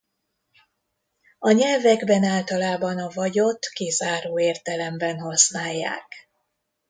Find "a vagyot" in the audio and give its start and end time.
2.97-3.65